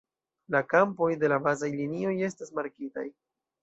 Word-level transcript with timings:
La 0.55 0.61
kampoj 0.71 1.11
de 1.25 1.31
la 1.35 1.39
bazaj 1.51 1.71
linioj 1.79 2.19
estas 2.33 2.55
markitaj. 2.63 3.11